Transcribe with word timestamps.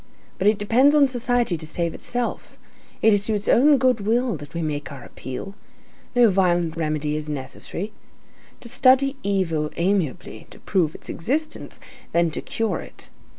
But 0.39 0.47
it 0.47 0.57
depends 0.57 0.95
on 0.95 1.07
society 1.07 1.57
to 1.57 1.65
save 1.67 1.93
itself, 1.93 2.57
it 3.03 3.13
is 3.13 3.27
to 3.27 3.35
its 3.35 3.47
own 3.47 3.77
good 3.77 3.99
will 3.99 4.35
that 4.35 4.55
we 4.55 4.63
make 4.63 4.91
our 4.91 5.03
appeal. 5.03 5.53
No 6.15 6.31
violent 6.31 6.75
remedy 6.75 7.15
is 7.15 7.29
necessary. 7.29 7.91
To 8.61 8.67
study 8.67 9.15
evil 9.21 9.69
amiably, 9.75 10.47
to 10.49 10.57
prove 10.61 10.95
its 10.95 11.07
existence, 11.07 11.79
then 12.13 12.31
to 12.31 12.41
cure 12.41 12.79
it. 12.79 13.09